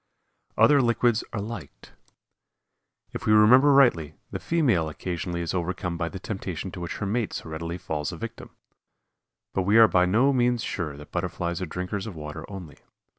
[0.57, 1.91] OTHER LIQUIDS ARE LIKED.
[3.13, 7.05] If we remember rightly, the female occasionally is overcome by the temptation to which her
[7.05, 8.49] mate so readily falls a victim.
[9.53, 12.77] But we are by no means sure that Butterflies are drinkers of water only.